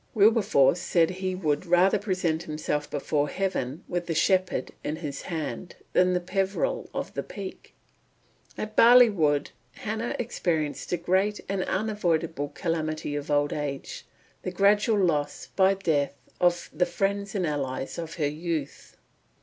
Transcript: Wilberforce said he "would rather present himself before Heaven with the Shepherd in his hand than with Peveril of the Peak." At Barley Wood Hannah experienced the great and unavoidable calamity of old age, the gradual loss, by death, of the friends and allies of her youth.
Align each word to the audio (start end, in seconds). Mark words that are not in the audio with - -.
Wilberforce 0.15 0.81
said 0.81 1.11
he 1.11 1.35
"would 1.35 1.67
rather 1.67 1.99
present 1.99 2.41
himself 2.41 2.89
before 2.89 3.29
Heaven 3.29 3.83
with 3.87 4.07
the 4.07 4.15
Shepherd 4.15 4.71
in 4.83 4.95
his 4.95 5.21
hand 5.21 5.75
than 5.93 6.11
with 6.13 6.25
Peveril 6.25 6.89
of 6.91 7.13
the 7.13 7.21
Peak." 7.21 7.75
At 8.57 8.75
Barley 8.75 9.11
Wood 9.11 9.51
Hannah 9.73 10.15
experienced 10.17 10.89
the 10.89 10.97
great 10.97 11.41
and 11.47 11.61
unavoidable 11.65 12.49
calamity 12.49 13.15
of 13.15 13.29
old 13.29 13.53
age, 13.53 14.03
the 14.41 14.49
gradual 14.49 14.97
loss, 14.97 15.49
by 15.55 15.75
death, 15.75 16.15
of 16.39 16.71
the 16.73 16.87
friends 16.87 17.35
and 17.35 17.45
allies 17.45 17.99
of 17.99 18.15
her 18.15 18.27
youth. 18.27 18.97